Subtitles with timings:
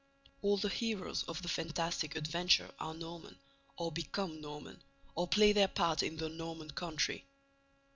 [0.41, 3.37] All the heroes of the fantastic adventure are Norman,
[3.77, 4.81] or become Norman,
[5.13, 7.23] or play their part in the Norman country.